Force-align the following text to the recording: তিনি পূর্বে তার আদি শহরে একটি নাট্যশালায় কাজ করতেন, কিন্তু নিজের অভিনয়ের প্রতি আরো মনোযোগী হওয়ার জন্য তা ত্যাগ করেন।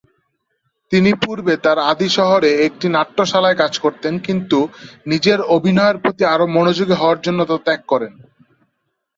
তিনি 0.91 1.11
পূর্বে 1.23 1.53
তার 1.65 1.77
আদি 1.91 2.07
শহরে 2.17 2.49
একটি 2.67 2.87
নাট্যশালায় 2.89 3.57
কাজ 3.57 3.73
করতেন, 3.79 4.13
কিন্তু 4.19 4.59
নিজের 5.05 5.39
অভিনয়ের 5.55 5.97
প্রতি 5.97 6.23
আরো 6.25 6.45
মনোযোগী 6.55 6.95
হওয়ার 6.97 7.19
জন্য 7.21 7.39
তা 7.45 7.55
ত্যাগ 7.65 7.81
করেন। 7.87 8.13